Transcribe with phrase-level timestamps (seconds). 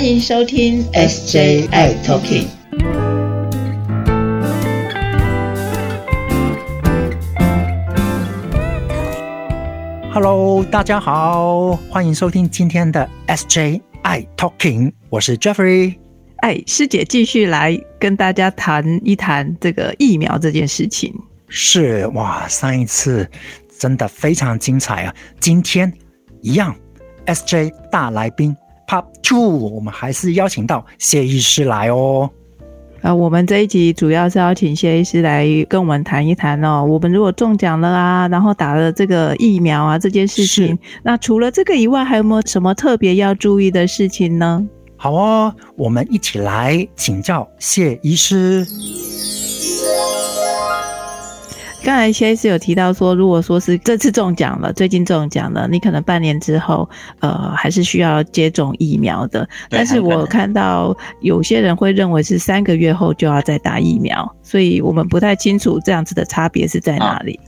[0.00, 2.46] 欢迎收听 SJI Talking。
[10.10, 13.82] Hello，大家好，欢迎收听今天的 SJI
[14.38, 15.96] Talking，我是 Jeffrey。
[16.38, 21.14] 哎，师姐继续来跟大家谈一谈这个疫苗这件事情。
[21.46, 23.30] 是哇，上一次
[23.78, 25.14] 真的非常精彩啊！
[25.38, 25.92] 今天
[26.40, 26.74] 一样
[27.26, 28.56] ，SJ 大来宾
[28.90, 32.28] Part Two，我们还是邀请到谢医师来哦。
[33.02, 36.84] 啊，我们这一集主要是邀请谢医师来跟我们谈一谈哦。
[36.84, 44.66] 我们如果中奖了啊，然后打了这个疫苗啊，这件事情，那除了这个以外，还有没有什么特别要注意的事情呢？
[44.96, 48.66] 好哦，我们一起来请教谢医师。
[51.82, 56.88] 刚才谢医师有提到说，如果说是这次中奖了，最近中奖了，你可能半年之后，
[57.20, 59.48] 呃，还是需要接种疫苗的。
[59.70, 67.40] 但是我看到有些人会认为是三个月后就要再打疫苗，所以我们不太清楚这样子的差别是在哪里。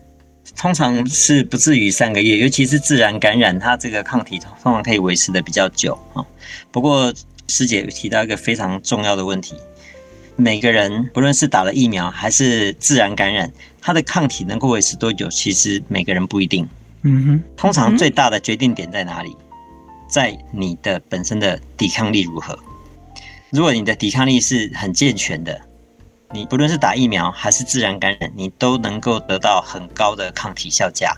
[0.56, 6.24] 通常是不至于三个月，尤其是自然感染，它这个抗体通常可以维持的比较久啊。
[6.70, 7.12] 不过
[7.48, 9.54] 师姐提到一个非常重要的问题。
[10.36, 16.68] 每个人不论是打了疫苗还是自然感染，他的抗体能够维持多久，其实每个人不一定。
[17.02, 19.36] 嗯哼，通常最大的决定点在哪里？
[20.08, 22.58] 在你的本身的抵抗力如何。
[23.50, 25.60] 如果你的抵抗力是很健全的，
[26.32, 31.14] 你不论是打疫苗还是自然感染，你都能够得到很高的抗体效价，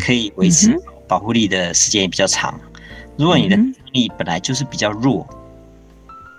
[0.00, 0.76] 可以维持
[1.08, 2.58] 保护力的时间也比较长。
[3.16, 5.26] 如果你的抵抗力本来就是比较弱，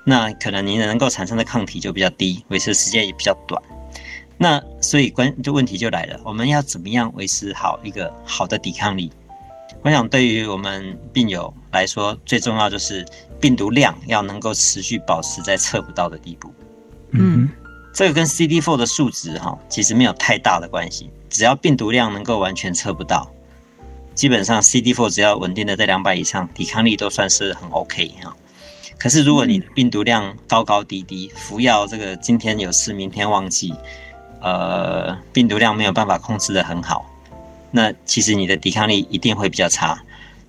[0.06, 3.62] 那可能你能够产生的抗体就比较低，维持时间也比较短。
[4.38, 9.12] 那所以关就问题就来了，我们要怎么样维持好一个好的抵抗力？
[9.82, 13.06] 我想对于我们病友来说，最重要就是
[13.40, 16.54] 病毒量要能够持续保持在测不到的地步。
[17.12, 17.50] 嗯，
[17.94, 23.30] 这个跟 CD4 的数值哈其实没有太大的关系，只要病毒量能够完全测不到，
[24.16, 28.36] 基本上 CD4 只要稳定的在两百以上，抵抗力都算是很 OK 哈。
[28.98, 33.74] 可是，如果你的病毒量高高低低，服药这个今天有事，明天忘记，
[34.42, 37.06] 呃，病毒量没有办法控制的很好，
[37.72, 40.02] 那其实你的抵抗力一定会比较差。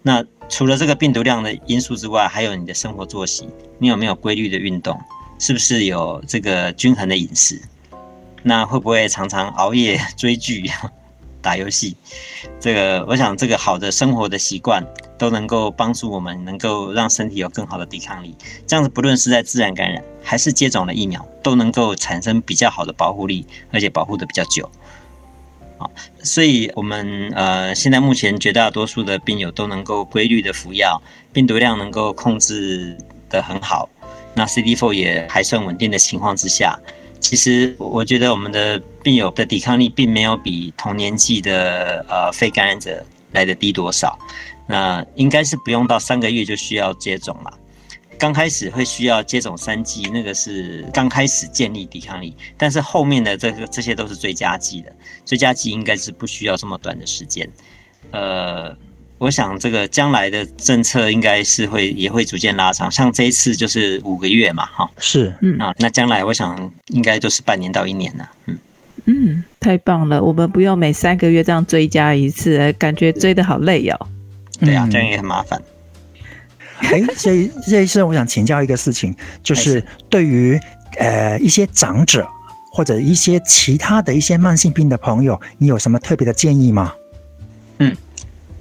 [0.02, 5.00] 那除了这个病毒量的因素之外，还有你的生活作息，你有没有规律的运动？
[5.38, 7.60] 是不是有这个均衡的饮食？
[8.42, 10.70] 那会不会常常熬夜 追剧？
[11.44, 11.94] 打游戏，
[12.58, 14.82] 这个我想，这个好的生活的习惯
[15.18, 18.34] 都能够帮助我们，能够让身体有更好的抵抗力。
[18.66, 24.68] 这样子，不论是在自然感染还是接种了疫苗，都能够产生比较好的保护力，而且保护的比较久。
[25.76, 25.90] 啊，
[26.22, 32.96] 所以我们呃，现在目前绝大多数的病友都能够规律的服药，病毒量能够控制
[33.28, 33.88] 的很好，
[34.34, 36.78] 那 CD4 也还算稳定的情况之下。
[37.24, 43.02] 其实我觉得我们的病友的抵抗力并没有比同年纪的呃非感染者
[43.32, 44.18] 来的低多少，
[44.68, 47.58] 那应该是不用到三个月就需要接种了。
[48.18, 54.92] 刚开始会需要接种三剂，那个是刚开始建立抵抗力，但是后面的这个这些都是追加剂的，
[55.24, 57.50] 追加剂应该是不需要这么短的时间，
[58.10, 58.76] 呃。
[59.18, 68.58] 我想这个将来的政策应该是会也会逐渐拉长，像这一次就是五个月嘛，哈，是，嗯啊，那将来我想应该就是半年到一年了，嗯
[69.06, 74.08] 嗯，太棒了，我们不用每三个月这样追加一次，感觉追的好累哦。
[74.60, 75.62] 对啊，这样也很麻烦。
[76.80, 80.58] 哎，所以这一次我想请教一个事情，就是对于
[80.98, 82.28] 呃一些长者
[82.72, 86.92] 或者一些其他的一些慢性病的朋友，你有什么特别的建议吗？
[87.78, 87.96] 嗯。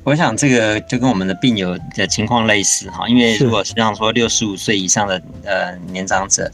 [0.03, 6.52] 我想这个就跟我们的病友的情况类似哈，因为如果实际上说六十五岁以上的呃年长者，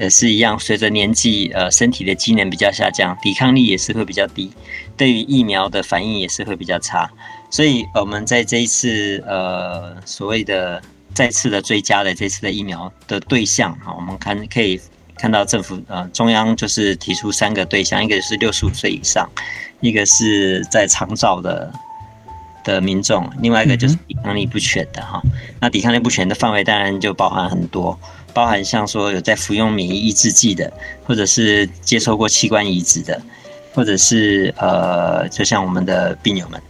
[0.00, 4.50] 也是一样，随着年纪呃身体的机能比较下降，抵抗力也是会比较低，
[4.96, 7.08] 对于疫苗的反应也是会比较差，
[7.50, 10.82] 所以我们在这一次呃所谓的
[11.14, 14.80] 再次的追加的这次的疫苗的对象哈，我们看可以
[15.16, 19.28] 看到政府呃中央就是提出三个对象，一个是六十五岁以上，
[19.80, 21.72] 一个是在长照的。
[22.68, 25.22] 的民众，另外一个就是抵抗力不全的哈。
[25.58, 27.98] 那抵抗力不全的范围当然就包含很多，
[28.34, 30.70] 包含像说有在服用免疫抑制剂的，
[31.02, 33.18] 或者是接受过器官移植的，
[33.72, 36.60] 或者是呃，就像我们的病友们。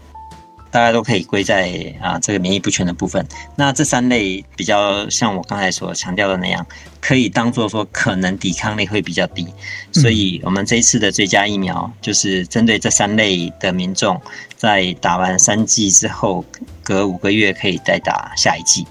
[0.70, 3.26] 大家都可以归在啊这个免疫不全的部分。
[3.56, 6.64] 那这三类比较像我刚才所强调的那样，
[7.00, 9.48] 可以当做说可能抵抗力会比较低。
[9.92, 14.20] 所以我们这一次的最佳疫苗就是针对这三类的民众，
[14.58, 16.44] 在打完三剂之后，
[16.82, 18.86] 隔五个月可以再打下一剂。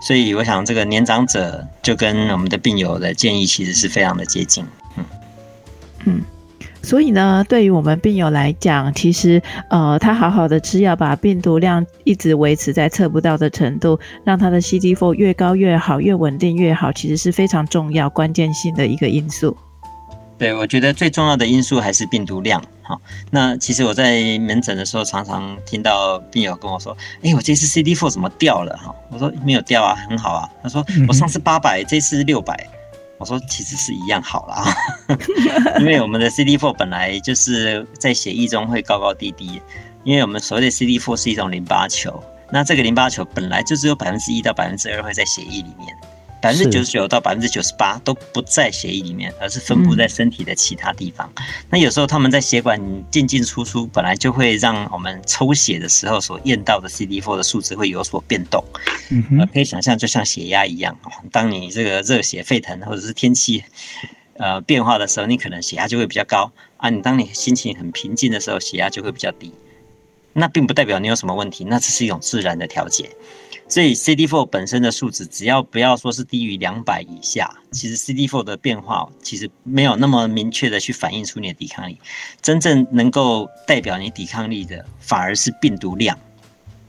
[0.00, 4.62] 所以我想这个年长者就跟我们的病友的建议其实是非常的接近。
[4.96, 5.04] 嗯
[6.04, 6.22] 嗯。
[6.82, 9.40] 所以呢，对于我们病友来讲，其实
[9.70, 19.56] 呃，他好好的吃药，把病毒量一直维持在测不到的程度，让他的 CD4 越高越好，越稳定越好，其实是非常重要、关键性的一个因素。
[20.36, 22.62] 对，我觉得最重要的因素还是病毒量。
[22.86, 23.00] 好，
[23.30, 30.48] 那其实我在门诊的时候，常常听到病友跟我说：“哎，我这次 CD4 怎么掉了？”哈，我说没有掉啊，很好啊。
[30.62, 32.54] 他说：“我上次八百，这次六百。”
[33.16, 34.76] 我说其实是一样好了啊，
[35.80, 39.62] 因为我们的 CD4 本来就是在血液中会高高低低，
[40.02, 45.96] 因为我们所谓的 CD4 是一种淋巴球，那这个淋巴球本来就只有百分之一到百分之二会在血液里面。
[46.44, 51.32] 百分之九十九到百分之九十八都不在血液里面，而是分布在身体的其他地方。
[51.70, 52.78] 那有时候他们在血管
[53.10, 58.62] 进进出出，本来就会让我们抽血的时候所验到的 CD4 的数值会有所变动。
[59.38, 60.94] 呃，可以想象，就像血压一样，
[61.32, 63.64] 当你这个热血沸腾或者是天气
[64.36, 66.90] 呃变化的时候，你可能血压就会比较高啊。
[66.90, 69.50] 你当你心情很平静的时候，血压就会比较低。
[70.34, 73.08] 那并不代表你有什么问题，那只是一种自然的调节。
[73.66, 81.98] 所以 CD4 本身的数值，只要不要说是低于两百以下，其实 CD4 的变化其实没有那么明确的去反映出你的抵抗力。
[82.42, 86.14] 真正能够代表你抵抗力的，反而是病毒量。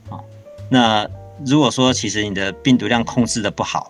[0.10, 0.20] 啊，
[0.70, 1.08] 那
[1.46, 3.90] 如果说其实你的病毒量控制的不好，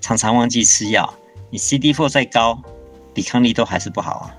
[0.00, 1.12] 常常忘记吃药，
[1.50, 2.62] 你 CD4 再高，
[3.12, 4.34] 抵抗力都还是不好啊。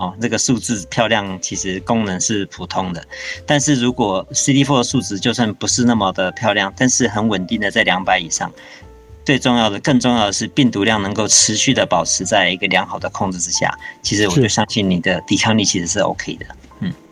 [0.00, 3.04] 哦，这个数字漂亮，其实功能是普通的。
[3.44, 8.50] 但是如果 CD4 的数值就算不是那么的漂亮，但是很稳定的在两百以上，
[9.26, 16.46] 最重要的、更重要的是病毒量能够持续的保持在一个良好的控制之下，其实我就相信你的抵抗力其实是 OK 的。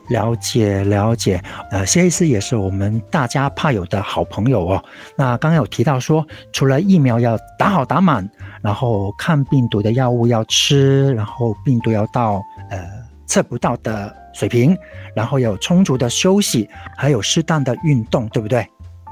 [0.08, 1.42] 嗯，了解了解。
[1.70, 4.84] 呃，谢医师也是我们大家怕有的好朋友哦。
[5.16, 8.28] 那刚刚有提到说，除了疫苗要打好打满。
[8.60, 12.90] 然后抗病毒的药物要吃，然后病毒要到呃
[13.24, 14.76] 测不到的水平，
[15.14, 18.66] 然后有充足的休息，还有适当的运动，对不对？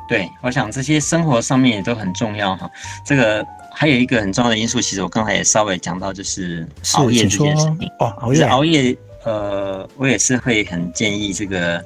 [0.09, 2.69] 对，我想这些生活上面也都很重要哈。
[3.05, 7.89] 这个还有一个很重要的因素，其实我刚才也稍微讲到，就是熬夜这件事情。
[8.01, 11.85] 哦，熬夜，熬夜，呃，我也是会很建议这个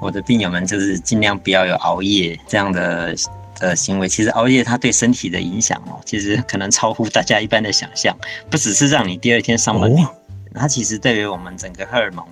[0.00, 3.14] 我的病友们，就是尽量不要有熬夜这样的。
[3.60, 8.16] 呃行为其实熬夜它对身体的影响哦，其实可能超乎大家一般的想象。
[8.48, 9.90] 不只是让你第二天上班，
[10.54, 12.24] 它其实对于我们整个荷尔蒙、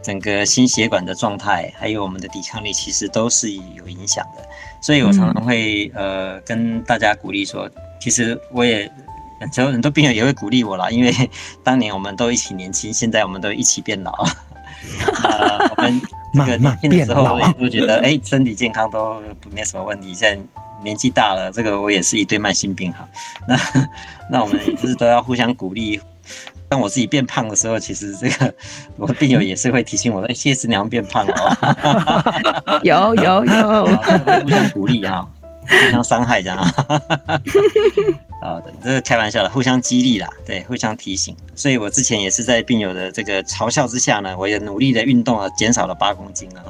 [0.00, 4.48] 整个心血管的状态，还有我们的抵抗力，其实都是有影响的。
[4.80, 7.68] 所以我常常会呃跟大家鼓励说，
[8.00, 8.88] 其实我也
[9.42, 11.12] 很多很多病友也会鼓励我啦，因为
[11.62, 14.12] 当年我们都一起年轻，现在我们都一起变老。
[15.22, 16.00] 呃，我们
[16.34, 20.14] 这个年轻的时候都觉得，哎，身体健康都没什么问题。
[20.14, 20.42] 现在
[20.82, 23.08] 年纪大了，这个我也是一堆慢性病哈。
[23.46, 23.56] 那
[24.30, 26.00] 那我们就是都要互相鼓励。
[26.68, 28.54] 当我自己变胖的时候，其实这个
[28.96, 32.80] 我的病友也是会提醒我，哎，谢师娘变胖了。
[32.82, 33.86] 有有有，
[34.42, 35.26] 互相鼓励啊。
[35.64, 37.40] 互相伤害这样啊，
[38.42, 41.36] 好的，这是开玩笑的，互相激励啦，对，互相提醒。
[41.54, 46.64] 所以我之前也是在病友的这个嘲笑之下呢，我也努力的运动了，减少了八公斤啊。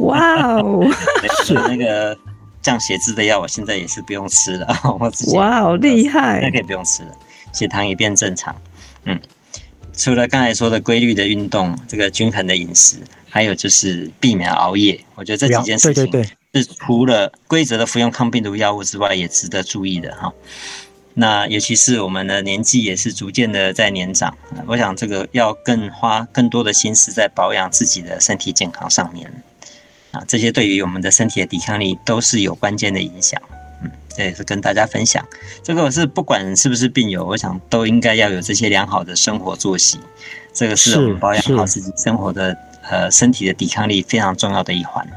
[0.00, 0.86] 哇哦，
[1.42, 2.14] 是那个
[2.60, 4.68] 降血脂的药，我现在也是不用吃了。
[5.00, 7.12] 我自己哇，好厉害，那可以不用吃了，
[7.50, 8.54] 血糖也变正常。
[9.04, 9.18] 嗯，
[9.94, 12.98] 除了刚才说的规律的运动，这个均衡的饮食，
[13.30, 16.24] 还有就是避免熬夜，我觉得这几件事情。
[16.54, 20.32] 是除了规则的服用抗病毒药物之外，也值得注意的哈。
[21.18, 29.32] 那尤其是我们的年纪也是逐渐的在年长，我想这个要更花更多的心思在保养自己的身体健康上面
[30.12, 30.22] 啊。
[30.28, 33.40] 这些对于我们的身体的抵抗力都是有关键的影响。
[33.82, 35.26] 嗯，这也是跟大家分享。
[35.62, 39.98] 这个是不管是不是病友，我想都应该要有这些良好的生活作息。
[40.52, 45.08] 这个是我们保养好自己生活的呃身体的抵抗力非常重要的一环。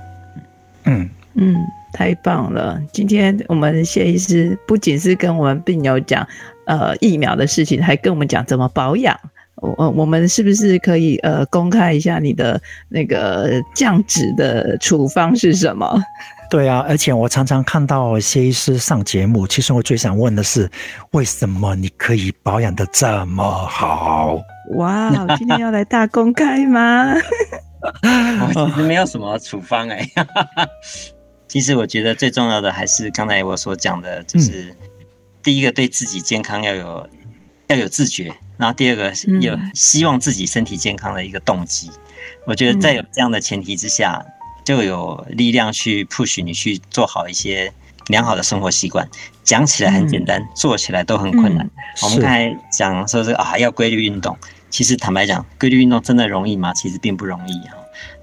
[0.86, 1.10] 嗯。
[1.36, 1.56] 嗯，
[2.00, 2.82] 太棒了！
[2.94, 6.26] 今天我们谢医师不仅是跟我们病友讲
[6.66, 9.14] 呃疫苗的事情，还跟我们讲怎么保养。
[9.56, 16.02] 我我们是不是可以呃公开一下你的那个降脂的处方是什么？
[16.50, 20.72] 对啊，而且我常常看到谢医师上节目，其实我最想问的是，
[21.12, 24.40] 为什么你可以保养的这么好？
[24.78, 27.14] 哇，今天要来大公开吗？
[28.56, 30.10] 我 其实没有什么处方哎。
[31.50, 34.74] 其实我觉得最重要的还是刚才我所讲的，就是
[35.42, 37.10] 第一个对自己健康要有
[37.68, 41.90] 要有自觉，然后第二个有希望自己身体健康的一个动机。
[42.46, 44.24] 我觉得在有这样的前提之下，
[44.64, 47.74] 就有力量去 push 你去做好一些
[48.10, 49.10] 良好的生活习惯。
[49.44, 51.68] 讲起来很简单，做起来都很困难。
[52.04, 54.38] 我们刚才讲说这个啊，要规律运动，
[54.70, 56.72] 其实坦白讲，规律运动真的容易吗？
[56.76, 57.74] 其实并不容易啊。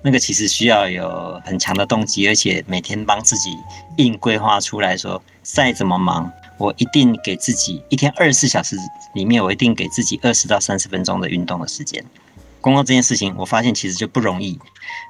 [0.06, 3.58] 那个其实需要有很强的动机，而且每天帮自己
[3.96, 8.76] 硬规划出来说，再怎么忙，我一定给自己一天二十四小时
[9.14, 12.04] 里面，我一定给自己二十到三十分钟的运动的时间。
[12.60, 14.56] 工作这件事情，我发现其实就不容易。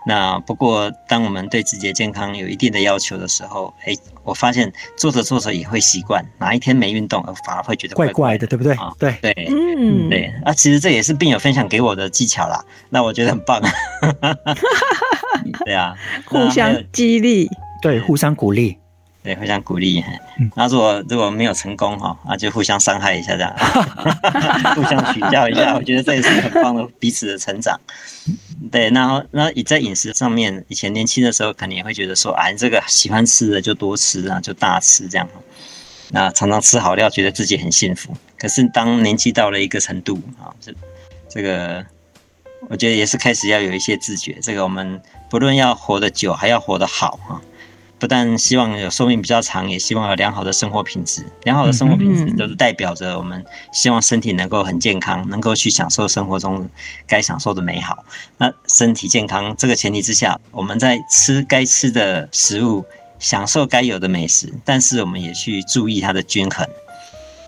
[0.07, 8.93] 那不过，当我们对自己的健康有一定的要求的时候，哎，我发现做着做着也会习惯，哪一天没运动，反而会觉得怪怪怪的，对不对啊？
[8.99, 9.33] 对，对，
[9.79, 13.61] 嗯，对啊，其实这也是病友分享给我的技巧啦，那我觉得很棒。
[15.67, 17.51] 对啊， 互相激励。
[17.83, 18.79] 对，互相鼓励。
[19.23, 20.05] 对互相鼓励
[20.39, 20.49] 嗯。
[20.55, 23.53] 那如果如果没有成功哈，那就互相伤害一下，这样，
[24.77, 27.79] 互相取笑一下，我觉得这也是很棒的彼此的成长。
[28.71, 35.29] 对，然后那你在饮食上面，以前年轻的时候肯定也会觉得说，啊，你这个喜欢吃的就多吃啊，就大吃这样。
[36.11, 38.17] 那常常吃好料，觉得自己很幸福。
[38.39, 40.73] 可是当年纪到了一个程度啊，这
[41.29, 41.85] 这个，
[42.69, 44.39] 我觉得也是开始要有一些自觉。
[44.43, 45.01] 这个我们
[45.31, 47.41] 不论要活得久，还要活得好啊。
[47.99, 51.25] 不但希望有寿命比较长，也希望有良好的生活品质。
[51.45, 56.69] 良好的生活品质嗯都是代表着我们希望身体能够很健康，能够去享受生活中
[57.07, 58.05] 该享受的美好。
[58.37, 62.85] 那身体健康这个前提之下，我们在吃该吃的食物，
[63.19, 66.69] 享受该有的美食，但是我们也去注意它的均衡。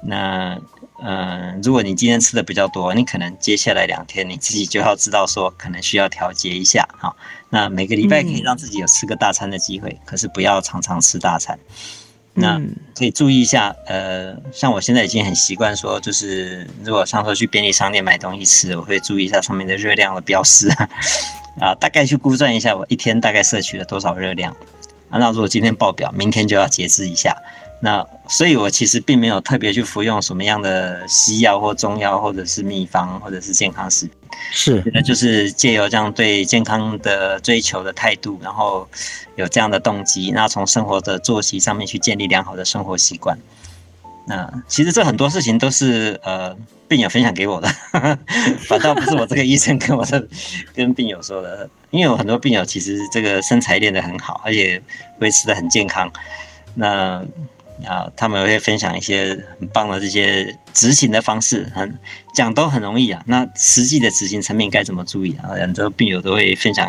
[0.03, 0.59] 那
[1.01, 7.15] 呃，如果你今天吃的比较多，你可能接下来两天你自己就要知道说，可能需要调节一下哈。
[7.51, 11.59] 那每个礼拜可以让自己有吃个大餐的机会，可是不要常常吃大餐。
[12.35, 20.69] 那嗯可以注意一下，呃，像我现在已经很习惯说，就是如果上次去便利商店买东西吃，我会注意一下上面的热量的标示，
[21.61, 24.53] 啊，大概去估算一下我一天大概摄取了多少热量。
[25.11, 27.37] 啊，那如果今天爆表，明天就要节制一下。
[27.81, 34.15] 那所以，我其实并没有特别去服用什么样的西药或中药，或者是秘方，或者是健康食品。
[34.51, 38.89] 是那就是借由这样对健康的追求的态度，然后
[39.37, 43.39] 有这样的动机，那从生活的作息上面去建立良好的生活习惯。
[44.27, 46.55] 那其实这很多事情都是呃
[46.87, 47.69] 病友分享给我的，
[48.67, 50.27] 反倒不是我这个医生跟我的
[50.75, 54.83] 跟病友说的，因为有很多病友其实这个身材练得很好，而且
[55.21, 56.13] 维持得很健康。
[56.75, 57.25] 那
[57.87, 61.99] 啊，他们会分享一些很棒的这些执行的方式，很
[62.35, 63.23] 讲都很容易啊。
[63.27, 65.51] 那实际的执行层面该怎么注意啊？
[65.61, 66.89] 很多病友都会分享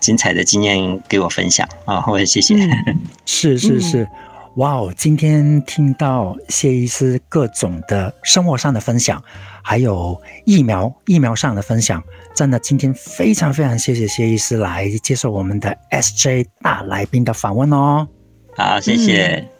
[0.00, 2.54] 精彩的经验给我分享啊，我也谢谢。
[2.54, 4.08] 嗯 是是是，
[4.56, 4.92] 哇哦！
[4.96, 9.22] 今天听到谢医师各种的生活上的分享，
[9.62, 12.02] 还有疫苗疫苗上的分享，
[12.34, 18.06] 真的今天非常非常谢谢谢医师来接受我们的 SJ 大来宾的访问哦。
[18.56, 19.55] 好，谢谢。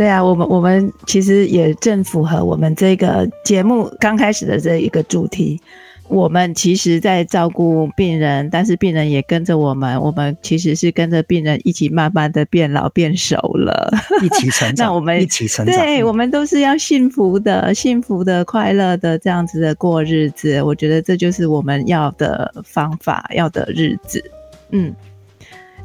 [0.00, 5.60] 对啊，我们我们其实也正符合我们这个节目刚开始的这一个主题。
[6.08, 13.92] 我们其实，在照顾病人，但是病人也跟着我们，我们其实是跟着病人一起慢慢的变老变熟了。
[14.22, 20.62] 一起成 长，那我们一起成长，对，我们都是要幸福的、幸福的、快乐的这样子的过日子。
[20.62, 24.24] 我觉得这就是我们要的方法，要的日子。
[24.70, 24.94] 嗯，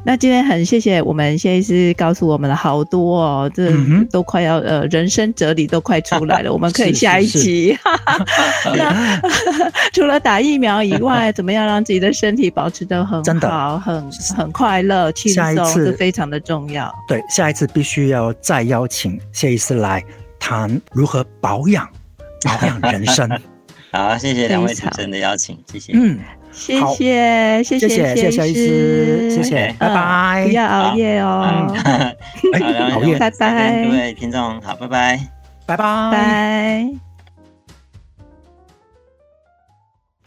[0.06, 3.72] 那今天很谢谢我们谢医师告诉我们了好多哦，这
[4.08, 7.78] 都快要呃人生哲理都快出来了， 我们可以下一是是集。
[8.76, 9.20] 那
[9.92, 16.88] 除了打疫苗以外，怎么样让自己的身体保持得很好、很很快乐、轻松，下一次这非常的重要。
[17.08, 20.00] 对，下一次必须要再邀请谢医师来
[20.38, 21.84] 谈如何保养
[22.44, 23.28] 保养人生。
[23.90, 25.92] 好，谢谢两位主持人的邀请，谢谢。
[25.96, 26.20] 嗯，
[26.56, 30.44] 谢好谢谢谢谢谢谢谢医师，谢谢拜拜。
[30.46, 31.72] 不要熬夜哦，
[32.52, 33.00] 拜拜各
[33.90, 35.20] 位听众好，拜拜。
[35.66, 35.84] 拜拜。
[36.10, 36.90] 拜。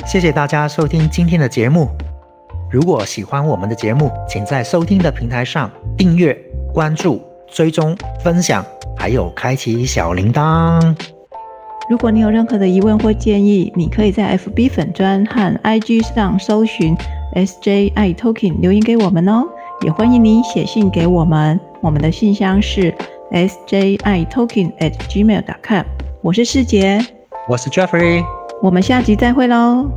[0.05, 1.89] 谢谢大家收听今天的节目。
[2.71, 6.33] 如果喜欢我们的节目，请在收听的平台上订阅、
[6.73, 8.63] 关注、追踪、分享，
[8.95, 11.18] 还有开启小铃铛。
[11.89, 16.95] 如果你有任何的疑问或建议，你可以在 FB 粉专和 IG 上搜寻
[17.33, 19.43] SJI Talking 留言给我们哦。
[19.81, 22.93] 也欢迎你写信给我们，我们的信箱是
[23.31, 25.85] SJI Talking at gmail.com。
[26.21, 27.03] 我是世杰，
[27.47, 28.23] 我是 Jeffrey，
[28.61, 29.89] 我们下集再会喽。